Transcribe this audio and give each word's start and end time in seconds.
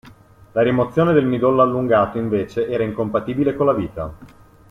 La 0.53 0.63
rimozione 0.63 1.13
del 1.13 1.27
midollo 1.27 1.61
allungato, 1.61 2.17
invece, 2.17 2.67
era 2.67 2.83
incompatibile 2.83 3.53
con 3.55 3.67
la 3.67 3.73
vita. 3.73 4.17